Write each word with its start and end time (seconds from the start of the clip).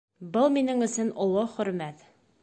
Был 0.35 0.47
минең 0.53 0.79
өсөн 0.85 1.11
оло 1.25 1.43
хөрмәт 1.57 2.01